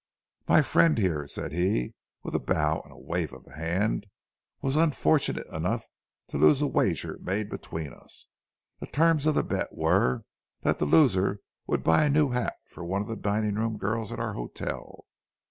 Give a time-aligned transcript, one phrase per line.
[0.47, 1.93] "'My friend here,' said he,
[2.23, 4.07] with a bow and a wave of the hand,
[4.59, 5.85] 'was unfortunate enough
[6.29, 8.27] to lose a wager made between us.
[8.79, 10.23] The terms of the bet were
[10.63, 13.77] that the loser was to buy a new hat for one of the dining room
[13.77, 15.05] girls at our hotel.